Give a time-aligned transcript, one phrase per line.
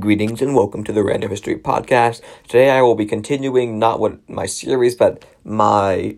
[0.00, 2.22] Greetings and welcome to the Random History Podcast.
[2.44, 6.16] Today I will be continuing not what my series, but my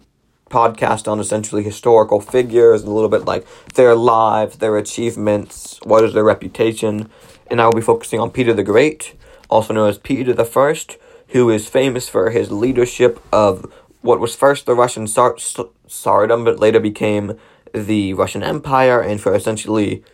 [0.50, 6.12] podcast on essentially historical figures, a little bit like their lives, their achievements, what is
[6.14, 7.10] their reputation,
[7.50, 9.16] and I will be focusing on Peter the Great,
[9.50, 10.96] also known as Peter the First,
[11.28, 13.66] who is famous for his leadership of
[14.00, 15.38] what was first the Russian Tsar-
[15.88, 17.36] Tsardom, but later became
[17.74, 20.04] the Russian Empire, and for essentially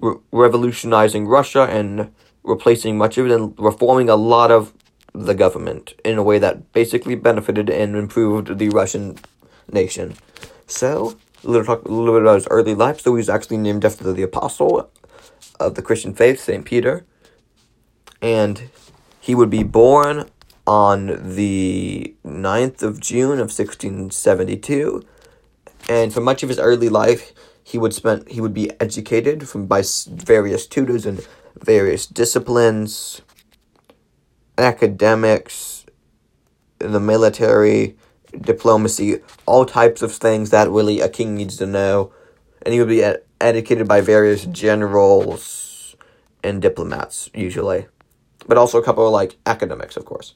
[0.00, 2.12] re- revolutionizing Russia and
[2.42, 4.72] replacing much of it and reforming a lot of
[5.14, 9.18] the government in a way that basically benefited and improved the Russian
[9.70, 10.14] nation.
[10.66, 13.00] So, a little talk a little bit about his early life.
[13.00, 14.90] So, he's actually named after the apostle
[15.58, 17.04] of the Christian faith, Saint Peter,
[18.20, 18.70] and
[19.20, 20.28] he would be born
[20.66, 25.02] on the 9th of June of 1672.
[25.88, 27.32] And for much of his early life,
[27.62, 31.20] he would spend he would be educated from by various tutors in
[31.64, 33.22] various disciplines,
[34.56, 35.86] academics,
[36.78, 37.96] the military,
[38.40, 42.12] diplomacy, all types of things that really a king needs to know,
[42.62, 45.96] and he would be ed- educated by various generals
[46.42, 47.86] and diplomats usually,
[48.46, 50.34] but also a couple of like academics, of course.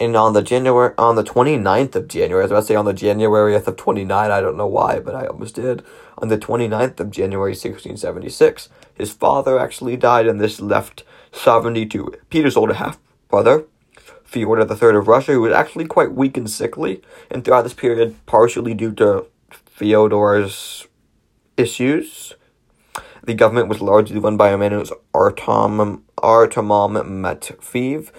[0.00, 2.86] And on the January on the 29th of January, I was about to say on
[2.86, 5.84] the January of 29, I don't know why, but I almost did.
[6.16, 8.70] On the 29th of January 1676,
[9.00, 12.98] his father actually died, and this left sovereignty to Peter's older half
[13.28, 13.64] brother,
[14.24, 18.14] Fyodor III of Russia, who was actually quite weak and sickly, and throughout this period,
[18.26, 20.86] partially due to Fyodor's
[21.56, 22.34] issues,
[23.24, 28.10] the government was largely run by a man was Artem, Artemon Matveev,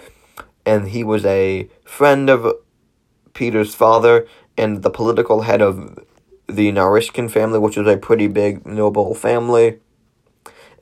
[0.64, 2.54] and he was a friend of
[3.34, 5.98] Peter's father and the political head of
[6.46, 9.78] the Naryshkin family, which was a pretty big noble family.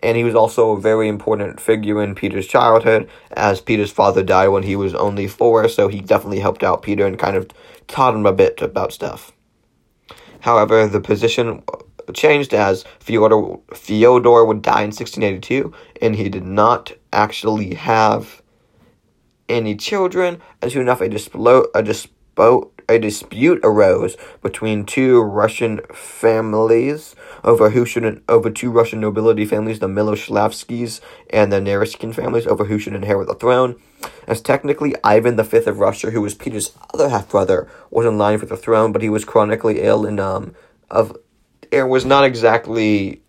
[0.02, 4.48] And he was also a very important figure in Peter's childhood, as Peter's father died
[4.48, 7.48] when he was only four, so he definitely helped out Peter and kind of
[7.86, 9.32] taught him a bit about stuff.
[10.40, 11.62] However, the position
[12.14, 18.42] changed as Fyodor, Fyodor would die in 1682, and he did not actually have
[19.48, 25.80] any children, and soon enough a, displo- a, dispo- a dispute arose between two Russian
[25.94, 27.14] families
[27.44, 32.64] over who should over two Russian nobility families, the Miloslavskis and the Naryshkin families, over
[32.64, 33.76] who should inherit the throne.
[34.26, 38.38] As technically Ivan V of Russia, who was Peter's other half brother, was in line
[38.38, 40.54] for the throne, but he was chronically ill and um
[40.90, 41.16] of
[41.70, 43.22] it was not exactly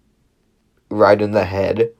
[0.90, 1.92] right in the head.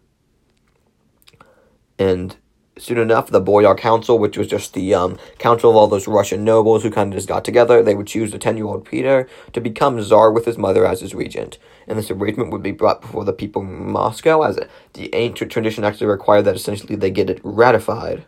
[2.00, 2.36] And
[2.82, 6.44] soon enough, the Boyar Council, which was just the um, council of all those Russian
[6.44, 9.30] nobles who kind of just got together, they would choose the 10 year old Peter
[9.54, 11.58] to become Tsar with his mother as his regent.
[11.88, 14.60] And this arrangement would be brought before the people in Moscow, as
[14.94, 18.26] the ancient tradition actually required that essentially they get it ratified.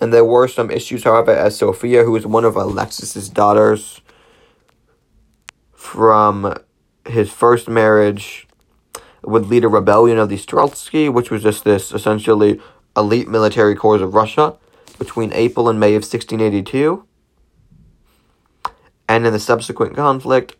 [0.00, 4.00] And there were some issues, however, as Sophia, who was one of Alexis's daughters
[5.72, 6.58] from
[7.06, 8.46] his first marriage,
[9.22, 12.60] would lead a rebellion of the Streltsky, which was just this essentially
[12.96, 14.56] elite military corps of Russia,
[14.98, 17.04] between April and May of 1682.
[19.08, 20.56] And in the subsequent conflict,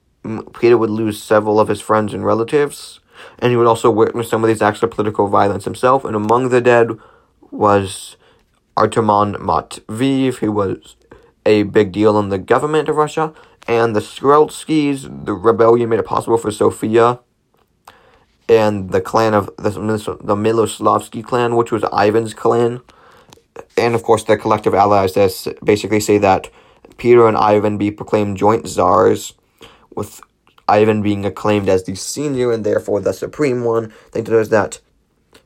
[0.58, 3.00] Peter would lose several of his friends and relatives,
[3.38, 6.04] and he would also witness some of these acts of political violence himself.
[6.04, 6.90] And among the dead
[7.50, 8.16] was
[8.76, 10.96] Artemon Matveev, who was
[11.46, 13.32] a big deal in the government of Russia,
[13.68, 17.20] and the Streltskys, the rebellion made it possible for Sophia
[18.50, 22.80] and the clan of the, the Miloslavsky clan, which was Ivan's clan,
[23.76, 26.50] and of course the collective allies that basically say that
[26.96, 29.34] Peter and Ivan be proclaimed joint czars,
[29.94, 30.20] with
[30.66, 33.92] Ivan being acclaimed as the senior and therefore the supreme one.
[34.12, 34.80] That is that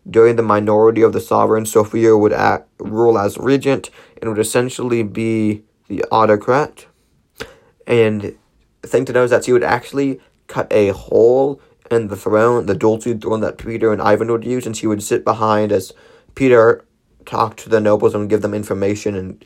[0.09, 3.91] during the minority of the sovereign, Sophia would act, rule as regent
[4.21, 6.87] and would essentially be the autocrat.
[7.87, 8.37] And
[8.81, 11.61] the thing to know is that she would actually cut a hole
[11.91, 15.03] in the throne, the dual throne that Peter and Ivan would use, and she would
[15.03, 15.93] sit behind as
[16.35, 16.85] Peter
[17.27, 19.45] talked to the nobles and give them information and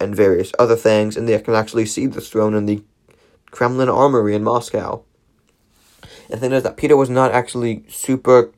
[0.00, 2.82] and various other things, and they can actually see the throne in the
[3.50, 5.04] Kremlin armory in Moscow.
[6.02, 8.52] And the thing is that Peter was not actually super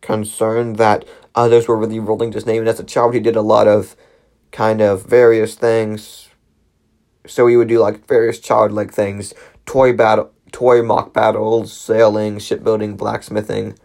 [0.00, 1.04] concerned that
[1.34, 3.96] others were really rolling his name, and as a child he did a lot of
[4.52, 6.28] kind of various things.
[7.26, 9.34] So he would do like various childlike things,
[9.66, 13.78] toy battle toy mock battles, sailing, shipbuilding, blacksmithing.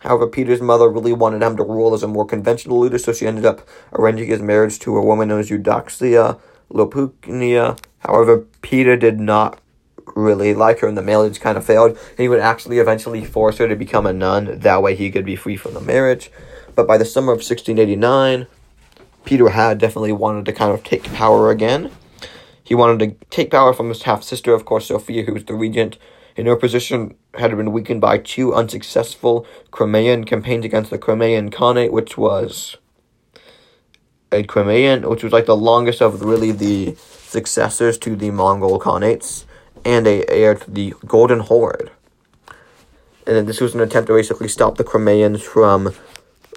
[0.00, 3.26] However, Peter's mother really wanted him to rule as a more conventional leader, so she
[3.26, 6.38] ended up arranging his marriage to a woman known as Eudoxia
[6.70, 7.78] Lopukhina.
[8.00, 9.58] However, Peter did not
[10.14, 11.98] really like her, and the marriage kind of failed.
[12.18, 14.58] He would actually eventually force her to become a nun.
[14.58, 16.30] That way, he could be free from the marriage.
[16.74, 18.46] But by the summer of 1689,
[19.24, 21.90] Peter had definitely wanted to kind of take power again.
[22.64, 25.54] He wanted to take power from his half sister, of course, Sophia, who was the
[25.54, 25.98] regent.
[26.36, 31.92] And her position had been weakened by two unsuccessful Crimean campaigns against the Crimean Khanate,
[31.92, 32.76] which was
[34.32, 39.44] a Crimean, which was like the longest of really the successors to the Mongol Khanates,
[39.84, 41.90] and a heir to the Golden Horde.
[43.26, 45.94] And this was an attempt to basically stop the Crimeans from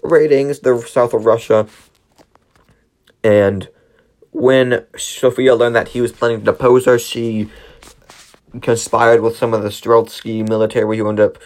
[0.03, 1.67] raiding the south of Russia.
[3.23, 3.69] And
[4.37, 7.49] when Sophia learned that he was planning to depose her, she
[8.61, 11.37] conspired with some of the Streltsky military who ended up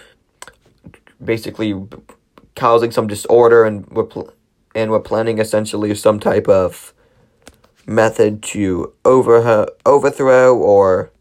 [1.24, 1.74] basically
[2.54, 4.34] causing some disorder and were pl-
[4.76, 6.94] and were planning essentially some type of
[7.86, 11.12] method to over her, overthrow or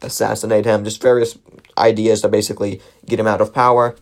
[0.00, 0.84] assassinate him.
[0.84, 1.38] Just various
[1.76, 3.96] ideas to basically get him out of power.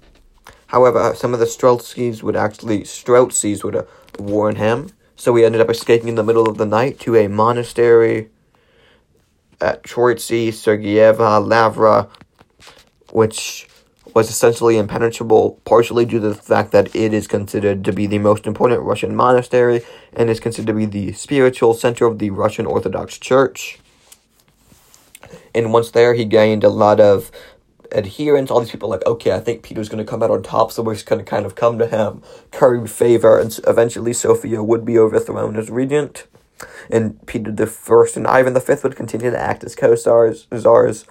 [0.67, 3.87] However, some of the Streltskys would actually Streltskys would
[4.19, 7.29] warn him, so we ended up escaping in the middle of the night to a
[7.29, 8.31] monastery
[9.61, 12.09] at Troitsy, Sergeyeva, Lavra,
[13.13, 13.69] which
[14.15, 18.19] was essentially impenetrable, partially due to the fact that it is considered to be the
[18.19, 19.83] most important Russian monastery
[20.13, 23.79] and is considered to be the spiritual center of the Russian Orthodox Church.
[25.55, 27.31] And once there, he gained a lot of
[27.95, 28.51] adherents.
[28.51, 30.83] All these people like, okay, I think Peter's going to come out on top, so
[30.83, 34.85] we're just going to kind of come to him, curry favor, and eventually Sophia would
[34.85, 36.27] be overthrown as regent.
[36.91, 41.07] And Peter the First and Ivan the Fifth would continue to act as co-stars, czars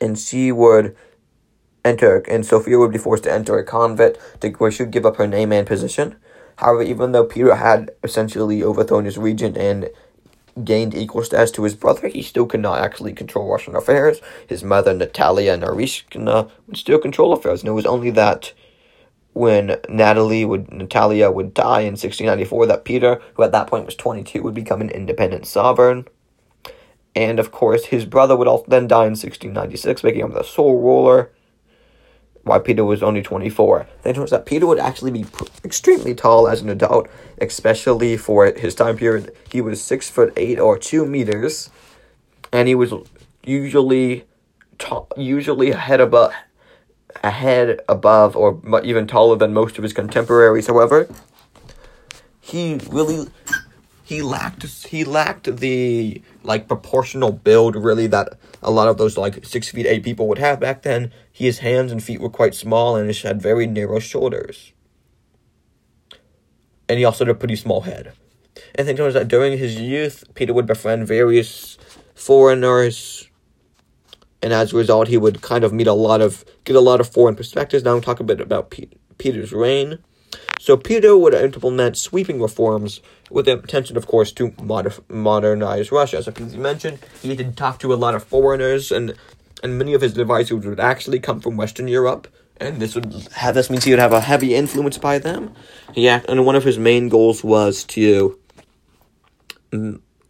[0.00, 0.96] and she would
[1.84, 5.06] enter, and Sophia would be forced to enter a convent to where she would give
[5.06, 6.16] up her name and position.
[6.56, 9.90] However, even though Peter had essentially overthrown his regent and
[10.62, 14.20] gained equal status to his brother, he still could not actually control Russian affairs.
[14.46, 18.52] His mother, Natalia Naryshkina, would still control affairs, and it was only that
[19.32, 23.96] when Natalie would Natalia would die in 1694 that Peter, who at that point was
[23.96, 26.06] 22, would become an independent sovereign.
[27.16, 30.80] And of course, his brother would also then die in 1696, making him the sole
[30.80, 31.32] ruler,
[32.44, 33.86] while Peter was only 24.
[34.02, 35.26] Then turns out Peter would actually be
[35.64, 37.08] extremely tall as an adult,
[37.40, 39.34] especially for his time period.
[39.50, 41.70] He was 6 foot 8 or 2 meters,
[42.52, 42.92] and he was
[43.44, 44.24] usually
[44.78, 46.32] tall, usually a head above,
[47.22, 50.66] a head above or even taller than most of his contemporaries.
[50.66, 51.08] However,
[52.40, 53.26] he really
[54.04, 59.44] he lacked he lacked the like proportional build really that a lot of those like
[59.46, 61.10] six feet eight people would have back then.
[61.34, 64.72] His hands and feet were quite small and he had very narrow shoulders.
[66.88, 68.12] And he also had a pretty small head.
[68.76, 71.76] And thing was that during his youth, Peter would befriend various
[72.14, 73.28] foreigners,
[74.40, 77.00] and as a result, he would kind of meet a lot of get a lot
[77.00, 77.82] of foreign perspectives.
[77.82, 78.72] Now, I'm talk a bit about
[79.18, 79.98] Peter's reign.
[80.60, 86.18] So Peter would implement sweeping reforms with the intention, of course, to mod- modernize Russia.
[86.18, 89.14] As I previously mentioned, he did talk to a lot of foreigners, and
[89.64, 92.28] and many of his advisors would actually come from Western Europe,
[92.58, 95.54] and this would have this means he would have a heavy influence by them.
[95.94, 98.38] Yeah, and one of his main goals was to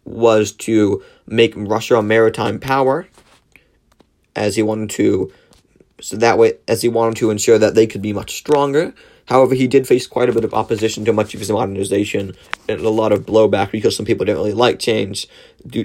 [0.05, 3.07] was to make Russia a maritime power,
[4.35, 5.31] as he wanted to,
[5.99, 8.93] so that way, as he wanted to ensure that they could be much stronger
[9.27, 12.35] However, he did face quite a bit of opposition to much of his modernization
[12.69, 15.27] and a lot of blowback because some people didn't really like change.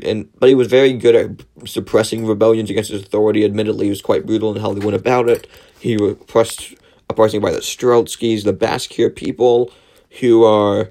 [0.03, 3.45] And but he was very good at suppressing rebellions against his authority.
[3.45, 5.47] Admittedly, he was quite brutal in how he went about it.
[5.79, 6.75] He repressed
[7.09, 9.73] uprising by the Streltskys, the Bashkir people,
[10.21, 10.91] who are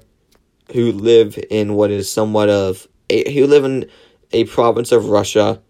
[0.72, 3.88] who live in what is somewhat of a who live in
[4.32, 5.62] a province of Russia,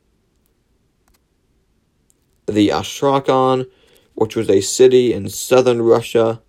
[2.46, 3.66] the Astrakhan,
[4.14, 6.40] which was a city in southern Russia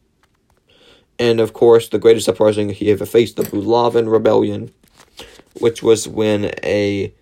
[1.22, 4.72] and of course, the greatest uprising he ever faced, the Bulavin Rebellion,
[5.60, 7.13] which was when a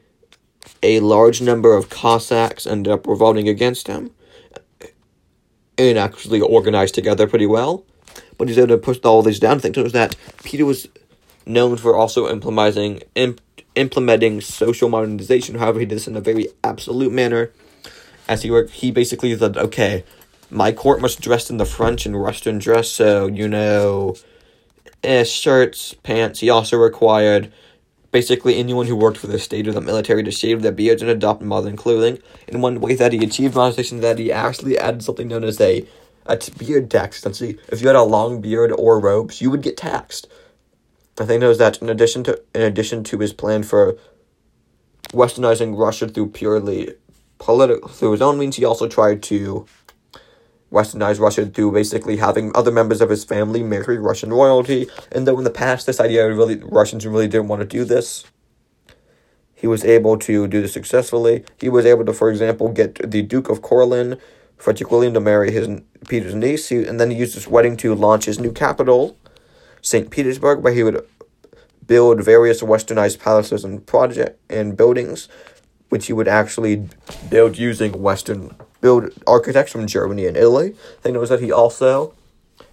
[0.81, 4.11] a large number of Cossacks ended up revolting against him
[5.77, 7.83] and actually organized together pretty well.
[8.37, 9.59] But he's able to push all these down.
[9.65, 10.15] It was that
[10.45, 10.87] Peter was
[11.45, 13.41] known for also implementing imp,
[13.75, 15.55] implementing social modernization.
[15.55, 17.51] However, he did this in a very absolute manner.
[18.29, 20.05] As he worked, he basically said, "Okay,
[20.49, 24.15] my court must dress in the French and Western dress, so, you know,
[25.03, 26.39] eh, shirts, pants.
[26.39, 27.51] He also required
[28.11, 31.11] basically anyone who worked for the state or the military to shave their beards and
[31.11, 32.19] adopt modern clothing.
[32.47, 35.85] In one way that he achieved modernization, that he actually added something known as a,
[36.25, 37.17] a beard tax.
[37.17, 40.27] Essentially, if you had a long beard or robes, you would get taxed.
[41.15, 43.97] The thing is that in addition to in addition to his plan for
[45.11, 46.95] westernizing Russia through purely
[47.39, 48.55] political through his own means.
[48.55, 49.65] He also tried to
[50.71, 54.87] westernized Russia through basically having other members of his family marry Russian royalty.
[55.11, 58.25] And though in the past this idea really Russians really didn't want to do this,
[59.53, 61.43] he was able to do this successfully.
[61.59, 64.17] He was able to, for example, get the Duke of Courland,
[64.57, 65.67] Frederick William, to marry his
[66.07, 69.17] Peter's niece, and then he used this wedding to launch his new capital,
[69.81, 70.09] St.
[70.09, 71.05] Petersburg, where he would
[71.85, 75.27] build various westernized palaces and project and buildings,
[75.89, 76.87] which he would actually
[77.29, 80.75] build using Western build architects from Germany and Italy.
[81.01, 82.13] They knows that he also,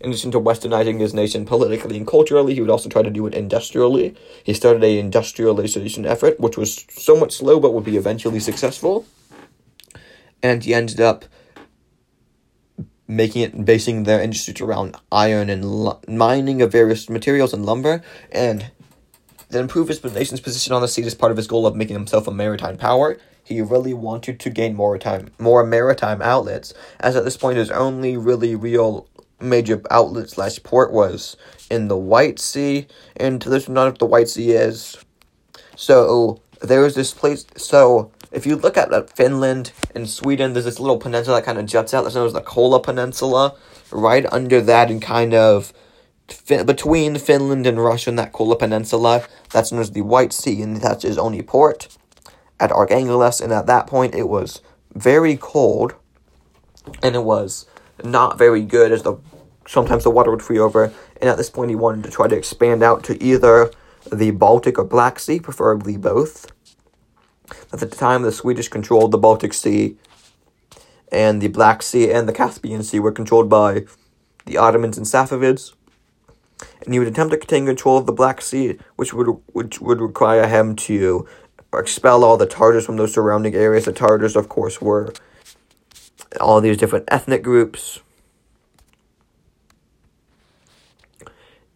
[0.01, 3.27] in addition to westernizing his nation politically and culturally, he would also try to do
[3.27, 4.15] it industrially.
[4.43, 9.07] He started a industrialization effort, which was somewhat slow but would be eventually successful.
[10.43, 11.25] And he ended up
[13.09, 18.03] making it basing their industries around iron and l- mining of various materials and lumber
[18.33, 18.71] and
[19.49, 21.95] then improve his nation's position on the sea as part of his goal of making
[21.95, 27.15] himself a maritime power he really wanted to gain more time, more maritime outlets, as
[27.15, 29.07] at this point his only really real
[29.41, 31.37] major outlet slash port was
[31.71, 34.97] in the White Sea, and there's not what the White Sea is.
[35.77, 37.47] So there's this place.
[37.57, 41.59] So if you look at uh, Finland and Sweden, there's this little peninsula that kind
[41.59, 42.03] of juts out.
[42.03, 43.55] That's known as the Kola Peninsula.
[43.93, 45.73] Right under that, and kind of
[46.29, 50.61] fin- between Finland and Russia, and that Kola Peninsula, that's known as the White Sea,
[50.63, 51.87] and that's his only port
[52.59, 54.61] at Archangelos, and at that point it was
[54.95, 55.95] very cold,
[57.03, 57.67] and it was
[58.03, 59.17] not very good as the
[59.67, 60.93] sometimes the water would free over.
[61.21, 63.71] And at this point, he wanted to try to expand out to either
[64.13, 66.51] the Baltic or Black Sea, preferably both.
[67.73, 69.97] At the time, the Swedish controlled the Baltic Sea,
[71.11, 73.85] and the Black Sea and the Caspian Sea were controlled by
[74.45, 75.73] the Ottomans and Safavids.
[76.85, 80.01] And he would attempt to obtain control of the Black Sea, which would which would
[80.01, 81.27] require him to
[81.79, 83.85] expel all the Tartars from those surrounding areas.
[83.85, 85.13] The Tartars, of course, were
[86.41, 88.01] all these different ethnic groups.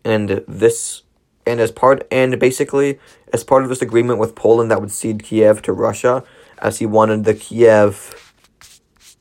[0.05, 1.03] And this,
[1.47, 2.99] and as part, and basically,
[3.33, 6.25] as part of this agreement with Poland that would cede Kiev to Russia,
[6.59, 8.15] as he wanted the Kiev,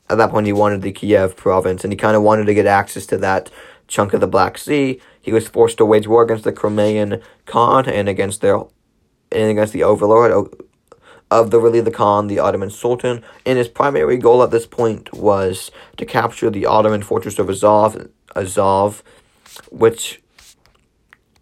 [0.09, 2.65] at that point, he wanted the Kiev province, and he kind of wanted to get
[2.65, 3.51] access to that
[3.87, 5.01] chunk of the Black Sea.
[5.21, 8.61] He was forced to wage war against the Crimean Khan and against their
[9.31, 10.31] and against the overlord
[11.31, 15.13] of the really the Khan, the Ottoman Sultan, and his primary goal at this point
[15.13, 19.03] was to capture the Ottoman fortress of Azov, Azov,
[19.69, 20.21] which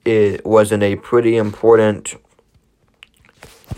[0.03, 2.15] it was in a pretty important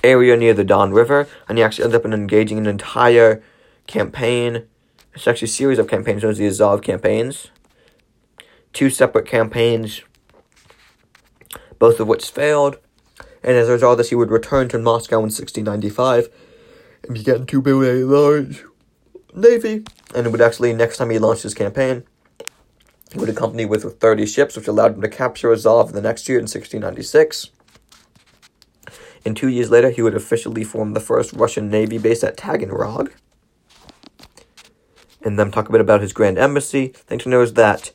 [0.03, 3.41] area near the Don River, and he actually ended up in engaging an entire
[3.87, 4.65] campaign.
[5.13, 7.51] It's actually a series of campaigns known as the Azov campaigns.
[8.73, 10.01] Two separate campaigns,
[11.79, 12.77] both of which failed
[13.43, 16.29] and as a result of this, he would return to Moscow in 1695
[17.03, 18.63] and began to build a large
[19.33, 19.85] navy.
[20.13, 22.03] And it would actually, next time he launched his campaign,
[23.11, 26.37] he would accompany with 30 ships, which allowed him to capture Azov the next year
[26.37, 27.49] in 1696.
[29.25, 33.11] And two years later, he would officially form the first Russian navy base at Taganrog.
[35.21, 36.87] And then talk a bit about his grand embassy.
[36.87, 37.91] Thing to know is that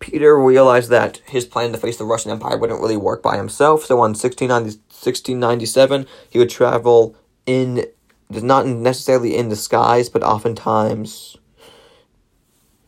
[0.00, 3.84] Peter realized that his plan to face the Russian Empire wouldn't really work by himself,
[3.84, 7.84] so on 1697, he would travel in,
[8.30, 11.36] not necessarily in disguise, but oftentimes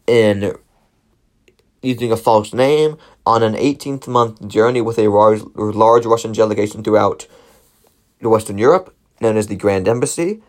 [0.06, 0.54] in
[1.82, 6.82] using a false name on an 18th month journey with a large, large Russian delegation
[6.82, 7.26] throughout
[8.20, 10.42] Western Europe, known as the Grand Embassy.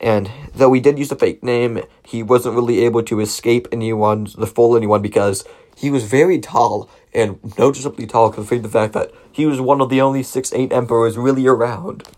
[0.00, 4.28] And though he did use a fake name, he wasn't really able to escape anyone,
[4.36, 5.44] the full anyone, because
[5.76, 9.88] he was very tall and noticeably tall considering the fact that he was one of
[9.88, 12.08] the only six eight emperors really around.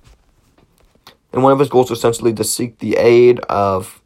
[1.33, 4.01] And one of his goals was essentially to seek the aid of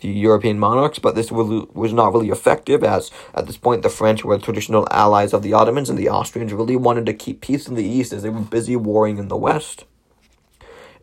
[0.00, 4.24] the European monarchs, but this was not really effective as at this point the French
[4.24, 7.74] were traditional allies of the Ottomans and the Austrians really wanted to keep peace in
[7.74, 9.84] the east as they were busy warring in the west.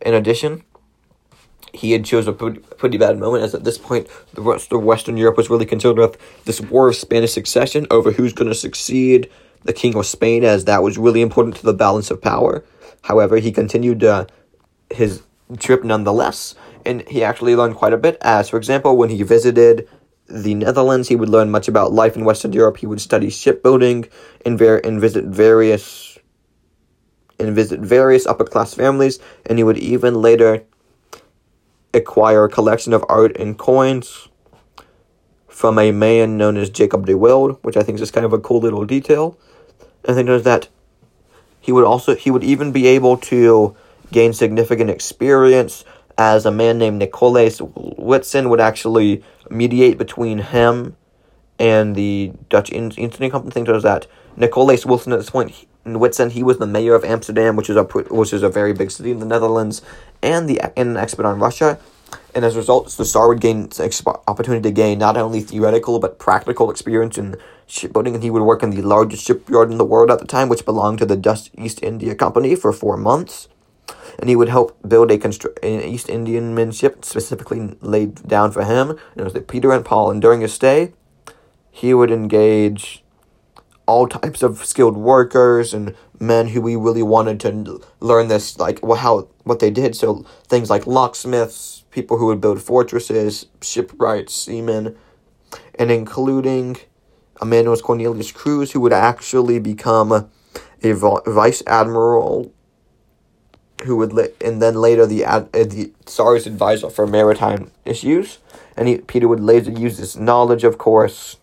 [0.02, 0.64] In addition,
[1.74, 4.84] he had chose a pretty, pretty bad moment, as at this point, the rest of
[4.84, 8.56] Western Europe was really concerned with this war of Spanish succession over who's going to
[8.56, 9.30] succeed
[9.64, 12.64] the King of Spain, as that was really important to the balance of power.
[13.04, 14.26] However, he continued uh,
[14.90, 15.24] his
[15.60, 16.56] trip nonetheless,
[16.86, 18.18] and he actually learned quite a bit.
[18.22, 19.88] As, for example, when he visited
[20.30, 22.78] the Netherlands, he would learn much about life in Western Europe.
[22.78, 24.08] He would study shipbuilding
[24.46, 26.18] and, ver- and visit various
[27.40, 30.64] and visit various upper class families, and he would even later
[31.94, 34.28] acquire a collection of art and coins
[35.48, 38.34] from a man known as Jacob de Wilde, which I think is just kind of
[38.34, 39.38] a cool little detail.
[40.04, 40.68] And I think that
[41.60, 43.76] he would also he would even be able to
[44.12, 45.84] gain significant experience
[46.18, 47.60] as a man named Nicolaes
[47.98, 50.96] Witsen would actually mediate between him
[51.60, 53.52] and the Dutch India Company.
[53.52, 55.54] Think was that Nicolaes Witsen at this point
[55.86, 58.74] in Witsen he was the mayor of Amsterdam, which is a which is a very
[58.74, 59.82] big city in the Netherlands,
[60.22, 61.80] and the and an expert on Russia.
[62.34, 63.70] And as a result, the Tsar would gain
[64.28, 68.64] opportunity to gain not only theoretical but practical experience in shipbuilding, and he would work
[68.64, 71.50] in the largest shipyard in the world at the time, which belonged to the Dutch
[71.58, 73.50] East India Company for four months.
[74.20, 78.64] And he would help build a constru- an East Indiaman ship specifically laid down for
[78.64, 78.92] him.
[78.92, 80.12] And it was the Peter and Paul.
[80.12, 80.94] And during his stay,
[81.70, 83.04] he would engage
[83.86, 88.80] all types of skilled workers and men who we really wanted to learn this, like
[88.84, 89.96] how what they did.
[89.96, 94.98] So things like locksmiths, people who would build fortresses, shipwrights, seamen,
[95.76, 96.78] and including
[97.42, 100.12] a man Cornelius Cruys, who would actually become
[100.84, 102.52] a vice admiral,
[103.86, 108.40] who would li- and then later the ad- uh, the Tsar's advisor for maritime issues,
[108.76, 111.38] and he, Peter would later use this knowledge, of course,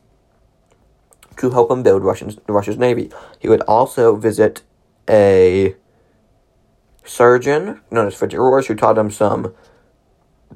[1.37, 3.11] to help him build Russian Russia's navy.
[3.39, 4.63] He would also visit
[5.09, 5.75] a
[7.05, 9.55] surgeon known as Fitzgeorge, who taught him some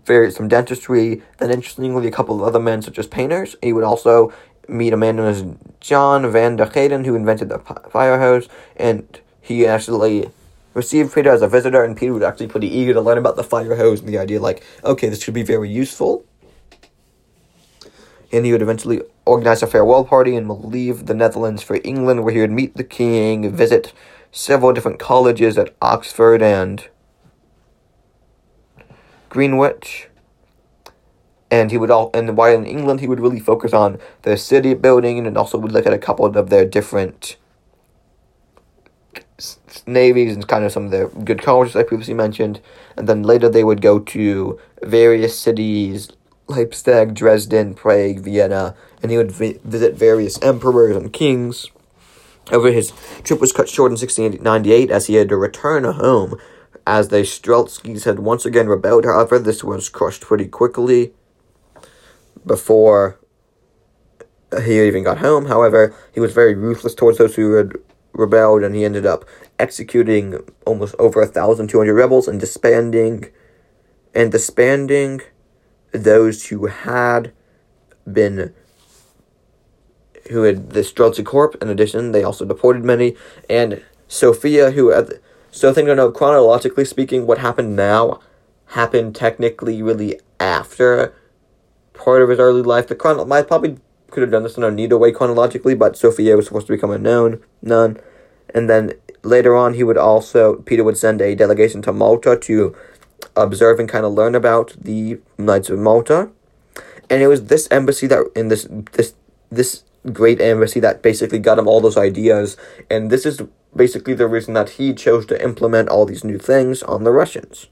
[0.04, 1.22] very some dentistry.
[1.38, 3.56] Then, interestingly, a couple of other men, such as painters.
[3.62, 4.32] He would also
[4.68, 5.44] meet a man known as
[5.80, 10.30] John van der Heyden, who invented the fire hose, and he actually
[10.74, 13.42] received Peter as a visitor, and Peter was actually pretty eager to learn about the
[13.42, 16.24] fire hose and the idea, like, okay, this should be very useful.
[18.30, 22.34] And he would eventually organize a farewell party and leave the Netherlands for England, where
[22.34, 23.92] he would meet the king, visit
[24.30, 26.88] several different colleges at Oxford and
[29.28, 30.08] Greenwich.
[31.50, 34.74] And he would all and while in England he would really focus on the city
[34.74, 37.38] building and also would look at a couple of their different
[39.86, 42.60] navies and kind of some of their good colleges I previously mentioned,
[42.96, 46.10] and then later they would go to various cities
[46.48, 51.66] Leipzig, Dresden, Prague, Vienna, and he would vi- visit various emperors and kings.
[52.48, 56.36] However, his trip was cut short in 1698 as he had to return home
[56.86, 59.04] as the Streltskis had once again rebelled.
[59.04, 61.12] However, this was crushed pretty quickly
[62.46, 63.18] before
[64.64, 65.46] he even got home.
[65.46, 67.72] However, he was very ruthless towards those who had
[68.12, 69.26] rebelled, and he ended up
[69.58, 73.26] executing almost over a thousand two hundred rebels and disbanding
[74.14, 75.20] and disbanding
[75.92, 77.32] those who had
[78.10, 78.54] been
[80.30, 81.56] who had the Streltsy Corp.
[81.62, 83.16] In addition, they also deported many,
[83.48, 85.20] and Sophia, who at the,
[85.50, 88.20] so thing to know chronologically speaking, what happened now
[88.66, 91.14] happened technically really after
[91.94, 92.86] part of his early life.
[92.86, 93.78] The chron I probably
[94.10, 96.90] could have done this in a neater way chronologically, but Sophia was supposed to become
[96.90, 97.98] a known nun,
[98.54, 102.76] and then later on he would also Peter would send a delegation to Malta to
[103.36, 106.30] observe and kind of learn about the Knights of Malta,
[107.10, 109.14] and it was this embassy that in this this
[109.50, 112.56] this great embassy that basically got him all those ideas,
[112.90, 113.42] and this is
[113.74, 117.66] basically the reason that he chose to implement all these new things on the Russians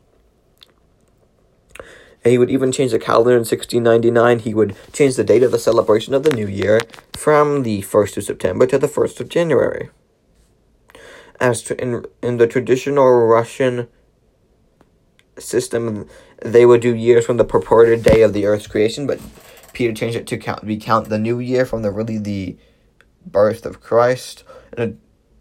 [2.26, 4.40] and he would even change the calendar in 1699.
[4.40, 6.80] He would change the date of the celebration of the new year
[7.12, 9.90] from the 1st of September to the 1st of January.
[11.38, 13.86] As to, in, in the traditional Russian
[15.38, 16.08] system,
[16.42, 19.20] they would do years from the purported day of the Earth's creation, but
[19.72, 22.56] Peter changed it to count we count the new year from the really the
[23.26, 24.44] birth of Christ.
[24.76, 24.98] In,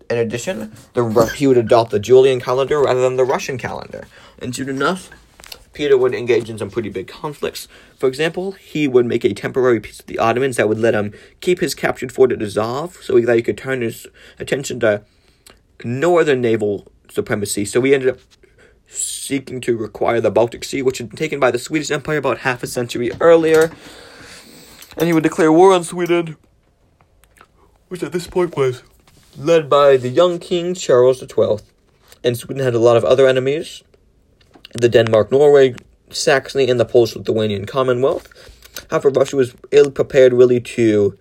[0.10, 4.05] in addition, the he would adopt the Julian calendar rather than the Russian calendar.
[4.39, 5.10] And soon enough,
[5.75, 7.67] Peter would engage in some pretty big conflicts.
[7.97, 11.13] For example, he would make a temporary peace with the Ottomans that would let him
[11.41, 14.08] keep his captured fort at Azov so he that he could turn his
[14.39, 15.03] attention to
[15.84, 17.65] northern naval supremacy.
[17.65, 18.19] So he ended up
[18.88, 22.39] seeking to require the Baltic Sea, which had been taken by the Swedish Empire about
[22.39, 23.71] half a century earlier.
[24.98, 26.38] And he would declare war on Sweden,
[27.89, 28.84] which at this point was
[29.38, 31.65] led by the young King Charles XII.
[32.24, 33.84] And Sweden had a lot of other enemies,
[34.74, 35.76] the Denmark Norway,
[36.10, 38.32] Saxony, and the Polish Lithuanian Commonwealth.
[38.89, 41.17] However, Russia was ill prepared really to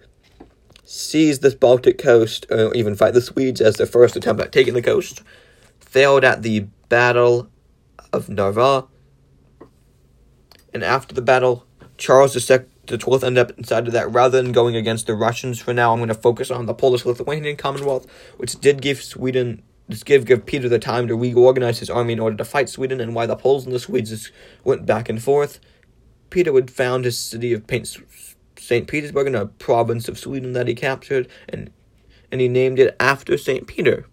[0.84, 4.74] seize this Baltic coast, or even fight the Swedes as their first attempt at taking
[4.74, 5.22] the coast.
[5.80, 7.48] Failed at the Battle
[8.14, 8.86] of Narva.
[10.72, 14.52] And after the battle, Charles II the 12th ended up inside of that rather than
[14.52, 18.06] going against the Russians for now, I'm going to focus on the Polish Lithuanian Commonwealth,
[18.36, 19.62] which did give Sweden
[20.04, 23.14] give give Peter the time to reorganize his army in order to fight Sweden, and
[23.14, 24.32] why the Poles and the Swedes
[24.64, 25.60] went back and forth.
[26.30, 27.64] Peter would found his city of
[28.56, 28.88] St.
[28.88, 31.70] Petersburg in a province of Sweden that he captured, and
[32.32, 33.66] and he named it after St.
[33.66, 34.06] Peter.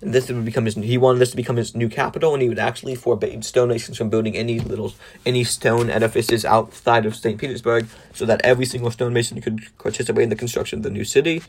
[0.00, 0.74] And this would become his.
[0.74, 3.98] He wanted this to become his new capital, and he would actually forbade stone nations
[3.98, 4.94] from building any little
[5.26, 10.28] any stone edifices outside of Saint Petersburg, so that every single stonemason could participate in
[10.28, 11.42] the construction of the new city.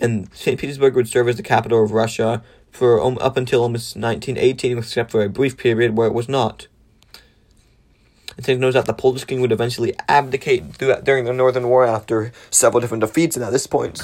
[0.00, 3.96] And Saint Petersburg would serve as the capital of Russia for um, up until almost
[3.96, 6.66] 1918, except for a brief period where it was not.
[8.36, 12.32] And take note that the Polish king would eventually abdicate during the Northern War after
[12.50, 14.02] several different defeats, and at this point,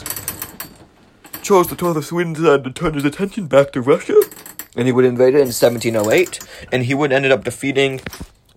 [1.42, 4.20] Charles XII of Sweden decided uh, to turn his attention back to Russia,
[4.76, 6.38] and he would invade it in 1708,
[6.70, 8.00] and he would ended up defeating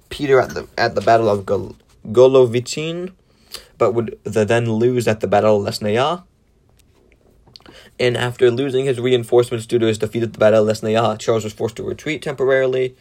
[0.10, 1.76] Peter at the at the Battle of Gol-
[2.08, 3.14] Golovichin,
[3.78, 6.24] but would the then lose at the Battle of Lesnaya.
[8.00, 11.44] And after losing his reinforcements due to his defeat at the Battle of Lesnaya, Charles
[11.44, 12.96] was forced to retreat temporarily.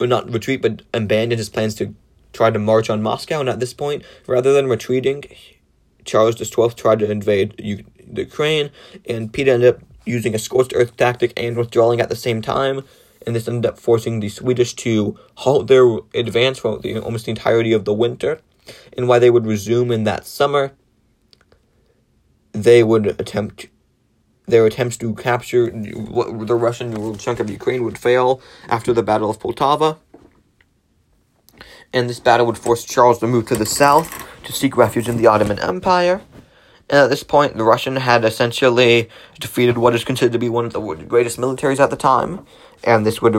[0.00, 1.94] Or not retreat, but abandon his plans to
[2.32, 3.40] try to march on Moscow.
[3.40, 5.24] And at this point, rather than retreating,
[6.04, 7.54] Charles XII tried to invade
[8.14, 8.70] the Ukraine,
[9.08, 12.84] and Peter ended up using a scorched earth tactic and withdrawing at the same time.
[13.26, 17.30] And this ended up forcing the Swedish to halt their advance for the, almost the
[17.30, 18.40] entirety of the winter.
[18.96, 20.72] And why they would resume in that summer,
[22.52, 23.68] they would attempt
[24.46, 29.38] their attempts to capture the Russian chunk of Ukraine would fail after the Battle of
[29.38, 29.96] Poltava.
[31.94, 35.16] And this battle would force Charles to move to the south to seek refuge in
[35.16, 36.20] the Ottoman Empire.
[36.90, 39.08] And at this point, the Russian had essentially
[39.40, 42.46] defeated what is considered to be one of the greatest militaries at the time,
[42.82, 43.36] and this would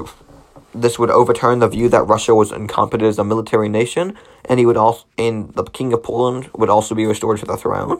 [0.73, 4.65] this would overturn the view that Russia was incompetent as a military nation, and he
[4.65, 7.99] would also, and the King of Poland would also be restored to the throne.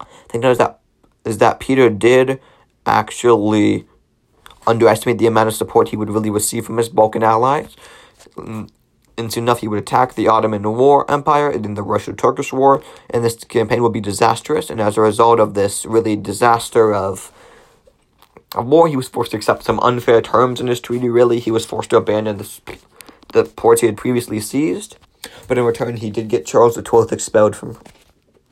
[0.00, 0.80] I think is that
[1.24, 2.40] is that Peter did
[2.84, 3.86] actually
[4.66, 7.74] underestimate the amount of support he would really receive from his Balkan allies
[9.18, 12.82] and soon enough he would attack the Ottoman War Empire and then the Russo-Turkish War,
[13.10, 14.70] and this campaign would be disastrous.
[14.70, 17.32] And as a result of this really disaster of
[18.54, 21.08] war, he was forced to accept some unfair terms in his treaty.
[21.08, 22.78] Really, he was forced to abandon the
[23.34, 24.96] the ports he had previously seized,
[25.46, 27.78] but in return, he did get Charles XII expelled from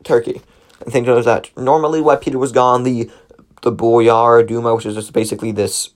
[0.05, 0.43] Turkey.
[0.81, 3.11] And think is that normally, while Peter was gone, the
[3.63, 5.91] the Boyar Duma, which is just basically this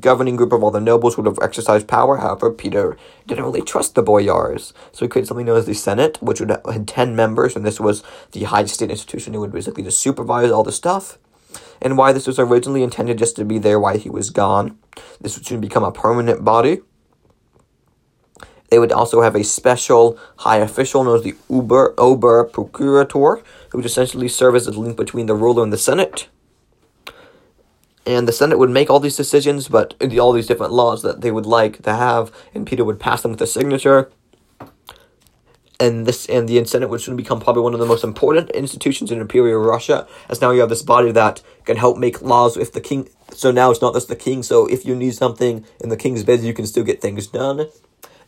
[0.00, 2.18] governing group of all the nobles would have exercised power.
[2.18, 2.96] However, Peter
[3.26, 6.50] didn't really trust the boyars, so he created something known as the Senate, which would
[6.50, 10.50] have ten members, and this was the high state institution who would basically just supervise
[10.50, 11.18] all the stuff.
[11.80, 14.78] And why this was originally intended just to be there while he was gone,
[15.20, 16.80] this would soon become a permanent body.
[18.70, 23.78] They would also have a special high official known as the Uber Ober Procurator, who
[23.78, 26.28] would essentially serve as the link between the ruler and the Senate
[28.08, 31.30] and the Senate would make all these decisions, but all these different laws that they
[31.30, 34.10] would like to have, and Peter would pass them with a signature.
[35.78, 39.12] And this and the Senate would soon become probably one of the most important institutions
[39.12, 42.72] in Imperial Russia, as now you have this body that can help make laws if
[42.72, 43.10] the king.
[43.32, 44.42] So now it's not just the king.
[44.42, 47.60] So if you need something in the king's bed, you can still get things done,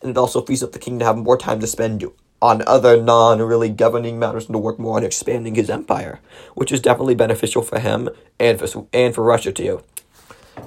[0.02, 2.02] and it also frees up the king to have more time to spend
[2.42, 6.20] on other non really governing matters and to work more on expanding his empire,
[6.54, 9.82] which is definitely beneficial for him and for and for Russia too.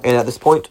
[0.04, 0.68] And at this point,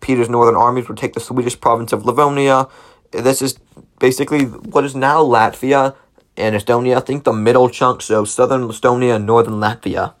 [0.00, 2.68] Peter's northern armies would take the Swedish province of Livonia.
[3.10, 3.58] This is
[3.98, 5.94] basically what is now Latvia
[6.36, 6.96] and Estonia.
[6.96, 10.14] I think the middle chunk, so southern Estonia and northern Latvia.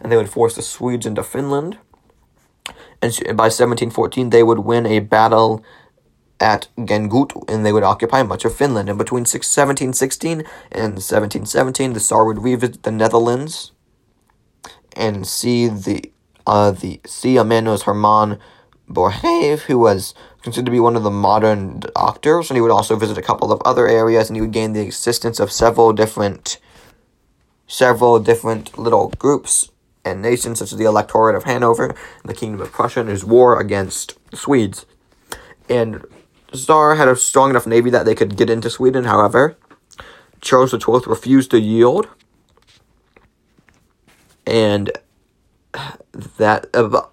[0.00, 1.78] And they would force the Swedes into Finland.
[3.00, 5.64] And by 1714, they would win a battle
[6.42, 8.88] at Gengut, and they would occupy much of Finland.
[8.88, 10.40] And between 1716
[10.72, 13.70] and 1717, the Tsar would revisit the Netherlands
[14.94, 16.10] and see the
[16.44, 18.38] uh, the see a man known Herman
[18.90, 22.96] Boerhaave, who was considered to be one of the modern doctors, and he would also
[22.96, 26.58] visit a couple of other areas, and he would gain the assistance of several different
[27.68, 29.70] several different little groups
[30.04, 33.24] and nations, such as the Electorate of Hanover and the Kingdom of Prussia, in his
[33.24, 34.84] war against the Swedes.
[35.68, 36.04] And
[36.54, 39.04] Tsar had a strong enough navy that they could get into Sweden.
[39.04, 39.56] However,
[40.40, 42.08] Charles XII refused to yield,
[44.46, 44.90] and
[46.36, 46.66] that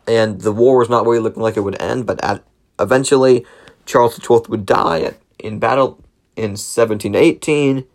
[0.08, 2.06] and the war was not really looking like it would end.
[2.06, 2.44] But at,
[2.80, 3.46] eventually,
[3.86, 6.04] Charles XII would die in battle
[6.36, 7.86] in 1718,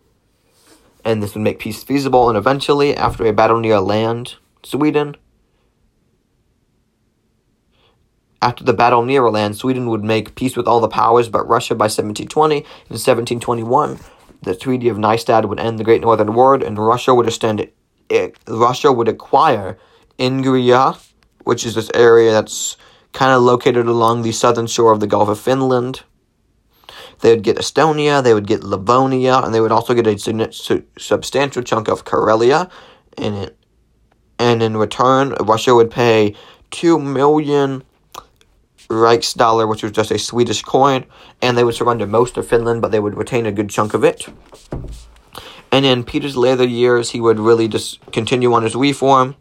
[1.03, 2.29] and this would make peace feasible.
[2.29, 5.15] And eventually, after a battle near land, Sweden,
[8.41, 11.73] After the battle near land, Sweden would make peace with all the powers but Russia
[11.73, 12.57] by 1720.
[12.57, 13.99] In 1721,
[14.41, 17.67] the Treaty of Nystad would end the Great Northern War, and Russia would extend
[18.09, 19.77] it, Russia would acquire
[20.19, 21.01] Ingria,
[21.43, 22.77] which is this area that's
[23.13, 26.03] kind of located along the southern shore of the Gulf of Finland.
[27.21, 30.17] They would get Estonia, they would get Livonia, and they would also get a
[30.99, 32.69] substantial chunk of Karelia,
[33.17, 33.57] and it,
[34.37, 36.35] and in return, Russia would pay
[36.71, 37.83] two million
[38.89, 41.05] Riksdaler, which was just a Swedish coin,
[41.41, 44.03] and they would surrender most of Finland, but they would retain a good chunk of
[44.03, 44.27] it.
[45.71, 49.35] And in Peter's later years, he would really just continue on his reform,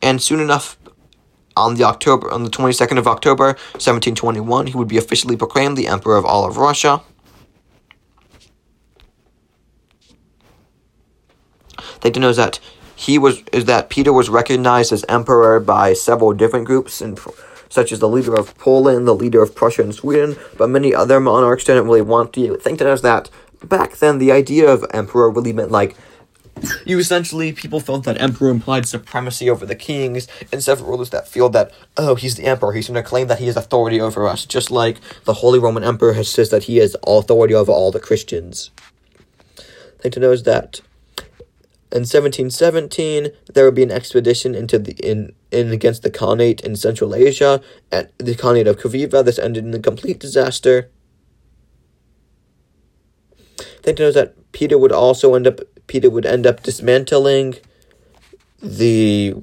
[0.00, 0.76] and soon enough,
[1.56, 4.96] on the October on the twenty second of October, seventeen twenty one, he would be
[4.96, 7.02] officially proclaimed the Emperor of all of Russia.
[12.00, 12.60] They to know that
[12.94, 17.18] he was is that Peter was recognized as emperor by several different groups and
[17.70, 21.20] such as the leader of Poland, the leader of Prussia and Sweden, but many other
[21.20, 23.30] monarchs didn't really want to think as that.
[23.64, 25.96] Back then the idea of emperor really meant like
[26.84, 31.28] you essentially people felt that emperor implied supremacy over the kings and several rulers that
[31.28, 32.72] feel that oh he's the emperor.
[32.72, 35.84] He's going to claim that he has authority over us just like the holy roman
[35.84, 38.70] emperor has says that he has authority over all the christians.
[40.00, 40.80] Thing to know is that
[41.92, 46.76] in 1717, there would be an expedition into the in, in against the Khanate in
[46.76, 49.24] Central Asia at the Khanate of Kaviva.
[49.24, 50.90] This ended in a complete disaster.
[53.82, 57.56] Think to know that Peter would also end up Peter would end up dismantling
[58.62, 59.34] the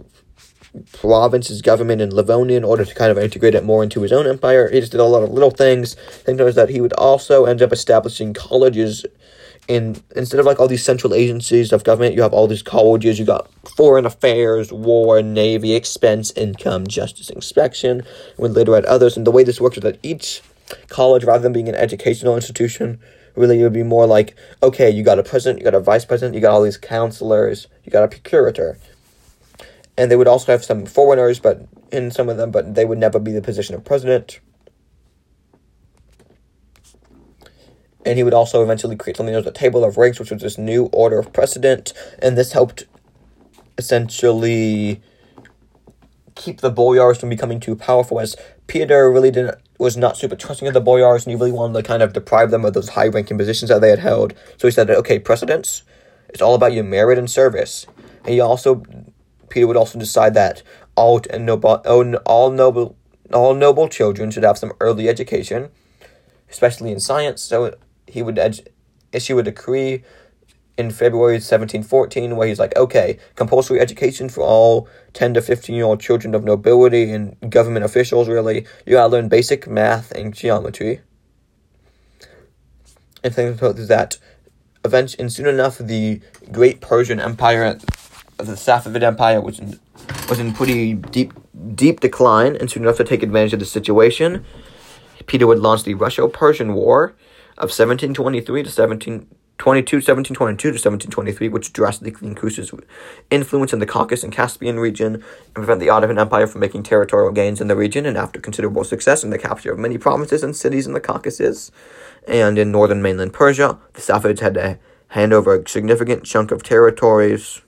[0.94, 4.28] province's government in Livonia in order to kind of integrate it more into his own
[4.28, 4.70] empire.
[4.70, 5.96] He just did a lot of little things.
[5.96, 9.06] Think knows that he would also end up establishing colleges
[9.68, 13.20] in instead of like all these central agencies of government, you have all these colleges.
[13.20, 18.04] You got foreign affairs, war, navy, expense, income, justice, inspection.
[18.38, 20.42] When later at others, and the way this works is that each
[20.90, 23.00] college, rather than being an educational institution,
[23.36, 26.06] really it would be more like okay, you got a president, you got a vice
[26.06, 28.78] president, you got all these counselors, you got a procurator,
[29.98, 32.98] and they would also have some foreigners, but in some of them, but they would
[32.98, 34.40] never be the position of president.
[38.08, 40.42] And he would also eventually create something known as the table of ranks, which was
[40.42, 42.86] this new order of precedent, and this helped
[43.78, 45.02] essentially
[46.36, 48.36] keep the boyars from becoming too powerful, as
[48.68, 51.84] Peter really didn't was not super trusting of the boyars, and he really wanted to
[51.84, 54.34] kind of deprive them of those high ranking positions that they had held.
[54.58, 55.84] So he said, okay, precedence,
[56.30, 57.86] it's all about your merit and service.
[58.24, 58.84] And he also,
[59.50, 60.64] Peter would also decide that
[60.96, 61.76] all and noble,
[62.26, 62.96] all noble,
[63.32, 65.70] all noble children should have some early education,
[66.50, 67.44] especially in science.
[67.44, 67.76] So
[68.08, 68.70] he would ed-
[69.12, 70.04] issue a decree
[70.78, 75.86] in February 1714 where he's like, okay, compulsory education for all 10 to 15 year
[75.86, 78.66] old children of nobility and government officials, really.
[78.86, 81.02] You gotta learn basic math and geometry.
[83.24, 84.18] And things like that.
[84.86, 87.74] Eventually, and soon enough, the great Persian Empire,
[88.38, 89.80] the Safavid Empire, was in,
[90.30, 91.34] was in pretty deep,
[91.76, 94.46] deep decline, and soon enough to take advantage of the situation,
[95.26, 97.16] Peter would launch the Russo-Persian War,
[97.58, 102.72] of 1723 to 1722, 1722 to 1723, which drastically increases
[103.32, 107.32] influence in the Caucasus and Caspian region and prevent the Ottoman Empire from making territorial
[107.32, 108.06] gains in the region.
[108.06, 111.72] And after considerable success in the capture of many provinces and cities in the Caucasus
[112.28, 116.64] and in northern mainland Persia, the Safavids had to hand over a significant chunk of
[116.64, 117.62] territories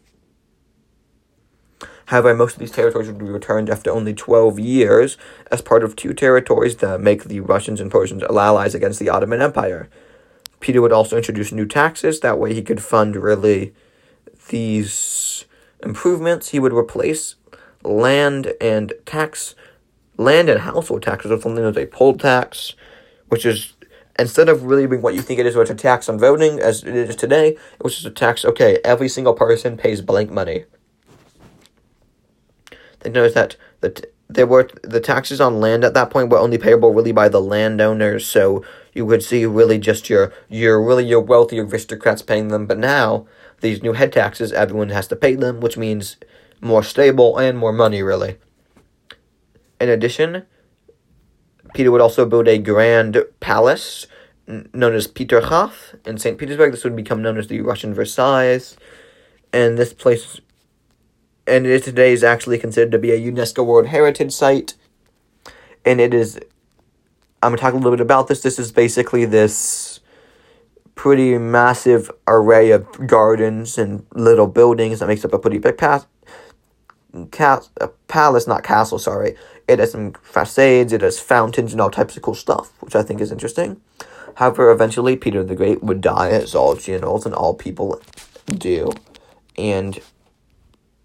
[2.09, 5.15] However, most of these territories would be returned after only 12 years
[5.51, 9.43] as part of two territories that make the Russians and Persians allies against the Ottoman
[9.43, 9.87] Empire.
[10.59, 13.75] Peter would also introduce new taxes, that way he could fund really
[14.47, 15.45] these
[15.83, 16.49] improvements.
[16.49, 17.35] He would replace
[17.83, 19.53] land and tax
[20.17, 22.73] land and household taxes with something known as a poll tax,
[23.27, 23.73] which is
[24.17, 26.59] instead of really being what you think it is, which is a tax on voting
[26.59, 30.31] as it is today, it was just a tax, okay, every single person pays blank
[30.31, 30.65] money
[32.99, 36.59] they noticed that the there were the taxes on land at that point were only
[36.59, 41.19] payable really by the landowners, so you would see really just your your really your
[41.19, 42.67] wealthy aristocrats paying them.
[42.67, 43.25] But now
[43.61, 46.17] these new head taxes, everyone has to pay them, which means
[46.61, 48.37] more stable and more money really.
[49.81, 50.43] In addition,
[51.73, 54.05] Peter would also build a grand palace
[54.47, 56.37] known as Peterhof in St.
[56.37, 56.71] Petersburg.
[56.71, 58.75] This would become known as the Russian Versailles.
[59.53, 60.41] And this place
[61.49, 64.75] and it today is actually considered to be a UNESCO World Heritage Site.
[65.83, 66.39] And it is,
[67.41, 68.41] I'm going to talk a little bit about this.
[68.41, 69.99] This is basically this
[70.95, 76.05] pretty massive array of gardens and little buildings that makes up a pretty big path.
[77.31, 79.35] Cas- a palace, not castle, sorry.
[79.67, 83.01] It has some facades, it has fountains and all types of cool stuff, which I
[83.03, 83.81] think is interesting.
[84.35, 88.01] However, eventually Peter the Great would die, as all generals and all people
[88.47, 88.91] do.
[89.57, 89.99] And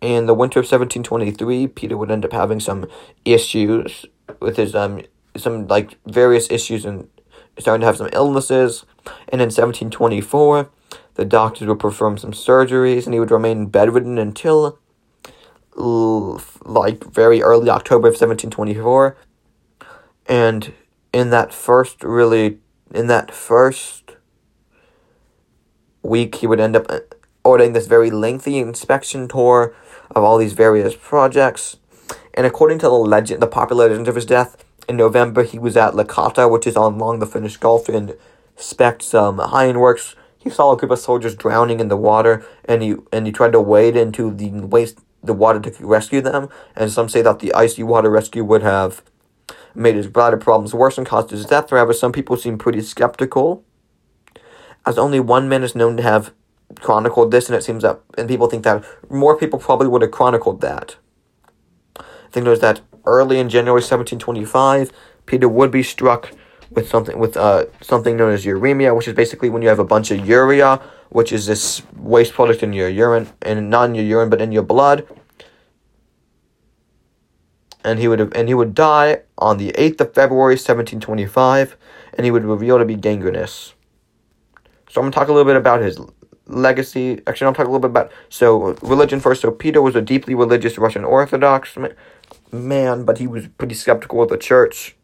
[0.05, 2.87] in the winter of 1723, Peter would end up having some
[3.25, 4.05] issues
[4.39, 5.01] with his um
[5.37, 7.09] some like various issues and
[7.59, 8.85] starting to have some illnesses.
[9.29, 10.71] And in 1724,
[11.15, 14.79] the doctors would perform some surgeries, and he would remain bedridden until
[15.77, 19.17] like very early October of 1724.
[20.27, 20.73] And
[21.13, 22.59] in that first, really,
[22.93, 24.17] in that first
[26.03, 27.01] week, he would end up uh,
[27.43, 29.75] ordering this very lengthy inspection tour
[30.11, 31.77] of all these various projects.
[32.35, 35.77] And according to the legend, the popular legend of his death, in November he was
[35.77, 38.15] at Lakhta, which is on along the Finnish Gulf, and
[38.57, 40.15] inspect some ironworks.
[40.39, 43.53] He saw a group of soldiers drowning in the water, and he and he tried
[43.53, 46.49] to wade into the waste the water to rescue them.
[46.77, 49.03] And some say that the icy water rescue would have
[49.75, 51.71] made his bladder problems worse and caused his death.
[51.71, 53.65] However, some people seem pretty skeptical,
[54.85, 56.33] as only one man is known to have
[56.81, 60.11] chronicled this, and it seems that and people think that more people probably would have
[60.11, 60.97] chronicled that.
[61.99, 64.91] I think there's that early in January 1725,
[65.27, 66.33] Peter would be struck
[66.71, 69.85] with something with uh something known as uremia, which is basically when you have a
[69.85, 74.05] bunch of urea, which is this waste product in your urine and not in your
[74.05, 75.07] urine but in your blood.
[77.85, 81.27] And he would have, and he would die on the eighth of February, seventeen twenty
[81.27, 81.77] five,
[82.15, 83.75] and he would reveal to be gangrenous.
[84.89, 86.01] So I'm gonna talk a little bit about his
[86.47, 87.21] legacy.
[87.27, 89.43] Actually, I'll talk a little bit about so religion first.
[89.43, 91.77] So Peter was a deeply religious Russian Orthodox
[92.53, 94.97] man, but he was pretty skeptical of the church.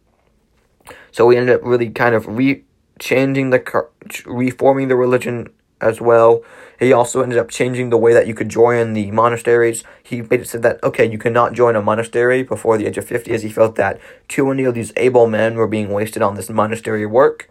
[1.12, 2.64] So he ended up really kind of re
[2.98, 3.88] changing the
[4.26, 5.48] reforming the religion
[5.80, 6.42] as well.
[6.78, 9.82] He also ended up changing the way that you could join the monasteries.
[10.02, 13.42] He said that okay, you cannot join a monastery before the age of fifty, as
[13.42, 17.06] he felt that too many of these able men were being wasted on this monastery
[17.06, 17.50] work.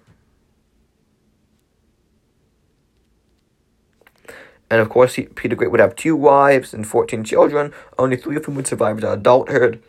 [4.71, 8.35] And of course, he, Peter Great would have two wives and 14 children, only three
[8.35, 9.81] of whom would survive to adulthood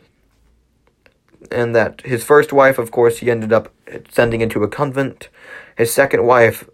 [1.49, 3.73] and that his first wife, of course, he ended up
[4.09, 5.29] sending into a convent.
[5.77, 6.69] His second wife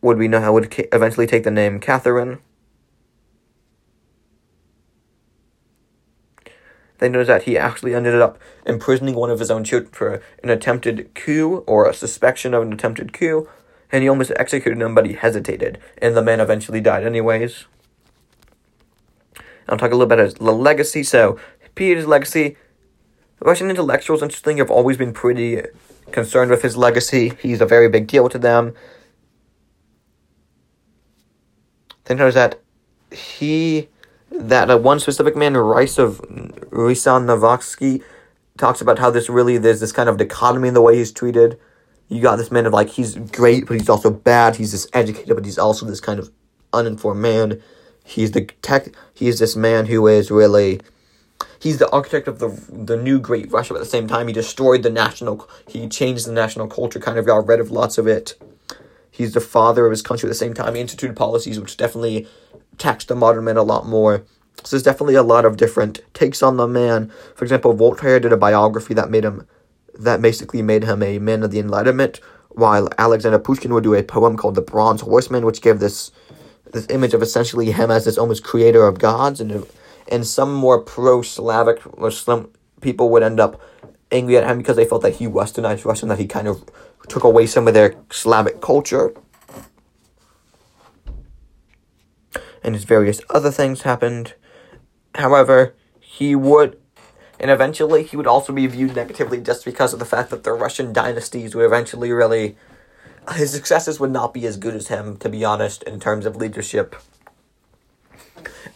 [0.00, 2.38] would be would eventually take the name Catherine.
[6.98, 10.48] They noticed that he actually ended up imprisoning one of his own children for an
[10.48, 13.48] attempted coup or a suspicion of an attempted coup,
[13.92, 17.66] and he almost executed him, but he hesitated, and the man eventually died anyways.
[19.68, 21.02] I'll talk a little bit about his legacy.
[21.02, 21.38] So,
[21.74, 22.56] Peter's legacy
[23.40, 25.62] Russian intellectuals, interestingly, have always been pretty
[26.10, 27.32] concerned with his legacy.
[27.40, 28.74] He's a very big deal to them.
[32.04, 32.60] Then there's that
[33.10, 33.88] he,
[34.30, 36.20] that uh, one specific man, Rice of
[36.70, 38.02] Riasanovsky,
[38.56, 41.58] talks about how this really, there's this kind of dichotomy in the way he's treated.
[42.08, 44.56] You got this man of like, he's great, but he's also bad.
[44.56, 46.30] He's this educated, but he's also this kind of
[46.72, 47.62] uninformed man.
[48.04, 50.80] He's the tech, he's this man who is really
[51.58, 53.74] he's the architect of the the new Great Russia.
[53.74, 55.48] But at the same time, he destroyed the national.
[55.68, 57.00] He changed the national culture.
[57.00, 58.34] Kind of got rid of lots of it.
[59.10, 60.28] He's the father of his country.
[60.28, 62.28] At the same time, he instituted policies which definitely
[62.78, 64.24] taxed the modern man a lot more.
[64.62, 67.12] So there's definitely a lot of different takes on the man.
[67.34, 69.46] For example, Voltaire did a biography that made him,
[69.98, 74.02] that basically made him a man of the Enlightenment, while Alexander Pushkin would do a
[74.02, 76.10] poem called The Bronze Horseman, which gave this
[76.72, 79.66] this image of essentially him as this almost creator of gods and
[80.08, 83.60] and some more pro-Slavic Muslim people would end up
[84.12, 86.64] angry at him because they felt that he westernized Russian, that he kind of
[87.08, 89.14] took away some of their Slavic culture.
[92.62, 94.34] And his various other things happened.
[95.14, 96.78] However, he would,
[97.38, 100.52] and eventually he would also be viewed negatively just because of the fact that the
[100.52, 102.56] Russian dynasties would eventually really.
[103.34, 106.36] His successes would not be as good as him, to be honest, in terms of
[106.36, 106.94] leadership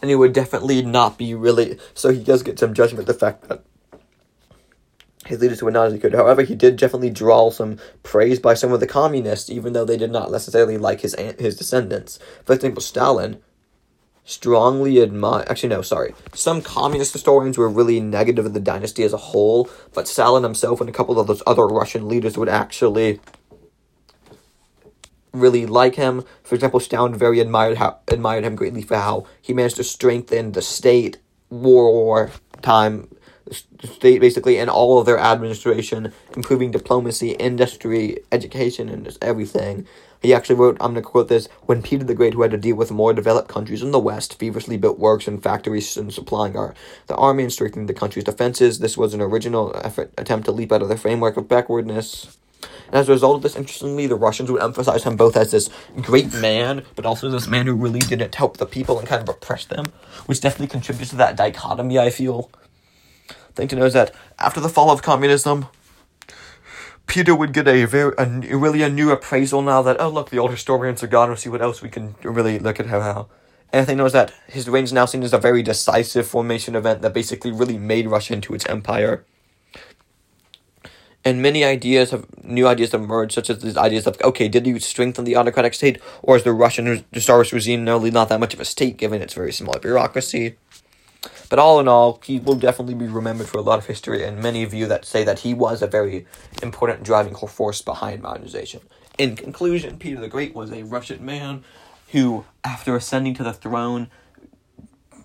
[0.01, 1.77] and he would definitely not be really.
[1.93, 3.63] So he does get some judgment the fact that
[5.25, 6.15] his leadership were not as good.
[6.15, 9.97] However, he did definitely draw some praise by some of the communists, even though they
[9.97, 12.19] did not necessarily like his his descendants.
[12.45, 13.41] For example, Stalin
[14.23, 15.45] strongly admire.
[15.47, 16.13] Actually, no, sorry.
[16.33, 20.79] Some communist historians were really negative of the dynasty as a whole, but Stalin himself
[20.79, 23.19] and a couple of those other Russian leaders would actually
[25.33, 26.23] really like him.
[26.43, 30.51] For example, Stalin very admired how admired him greatly for how he managed to strengthen
[30.51, 31.17] the state
[31.49, 33.07] war time
[33.83, 39.85] state basically and all of their administration, improving diplomacy, industry, education, and just everything.
[40.21, 42.57] He actually wrote, I'm going to quote this, when Peter the Great, who had to
[42.57, 46.55] deal with more developed countries in the West, feverishly built works and factories and supplying
[46.55, 46.75] our,
[47.07, 50.71] the army and strengthening the country's defenses, this was an original effort, attempt to leap
[50.71, 52.37] out of the framework of backwardness.
[52.87, 55.71] And as a result of this, interestingly, the Russians would emphasize him both as this
[56.01, 59.29] great man, but also this man who really didn't help the people and kind of
[59.29, 59.91] oppress them,
[60.27, 62.51] which definitely contributes to that dichotomy, I feel.
[63.55, 65.67] thing to know is that after the fall of communism,
[67.11, 70.39] Peter would get a very a, really a new appraisal now that oh look the
[70.39, 71.27] old historians are gone.
[71.27, 73.27] We'll see what else we can really look at how,
[73.73, 77.13] think knows that his reign is now seen as a very decisive formation event that
[77.13, 79.25] basically really made Russia into its empire.
[81.25, 84.65] And many ideas have new ideas have emerged, such as these ideas of okay, did
[84.65, 88.53] you strengthen the autocratic state, or is the Russian Tsarist regime really not that much
[88.53, 90.55] of a state given its very small bureaucracy?
[91.51, 94.41] But all in all, he will definitely be remembered for a lot of history, and
[94.41, 96.25] many of you that say that he was a very
[96.63, 98.79] important driving force behind modernization.
[99.17, 101.65] In conclusion, Peter the Great was a Russian man
[102.13, 104.09] who, after ascending to the throne,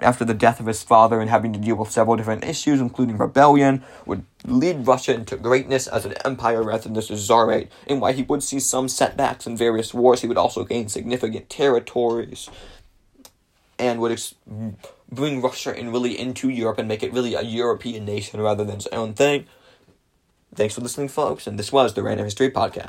[0.00, 3.18] after the death of his father and having to deal with several different issues, including
[3.18, 7.68] rebellion, would lead Russia into greatness as an empire rather than as a czarate.
[7.86, 11.48] And while he would see some setbacks in various wars, he would also gain significant
[11.48, 12.50] territories
[13.78, 14.34] and would ex-
[15.10, 18.76] bring Russia and really into Europe and make it really a European nation rather than
[18.76, 19.46] its own thing.
[20.54, 22.84] Thanks for listening, folks, and this was the Random History Podcast.